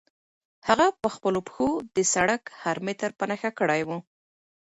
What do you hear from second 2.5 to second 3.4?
هر متر په